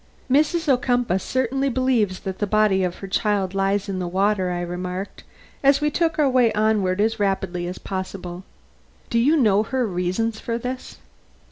[0.31, 0.67] "Mrs.
[0.67, 5.23] Ocumpaugh certainly believes that the body of her child lies in the water," I remarked,
[5.63, 8.43] as we took our way onward as rapidly as possible.
[9.11, 10.97] "Do you know her reasons for this?"